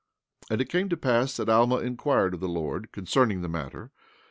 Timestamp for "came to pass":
0.69-1.37